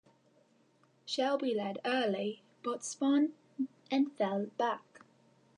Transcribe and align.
Shelby 1.05 1.53
led 1.53 1.77
early 1.85 2.41
but 2.63 2.83
spun 2.83 3.33
and 3.91 4.11
fell 4.11 4.47
back. 4.57 5.03